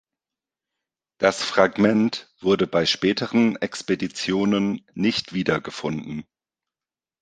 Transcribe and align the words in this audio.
Das 1.19 1.43
Fragment 1.43 2.33
wurde 2.39 2.65
bei 2.65 2.87
späteren 2.87 3.55
Expeditionen 3.57 4.83
nicht 4.95 5.33
wiedergefunden. 5.33 6.25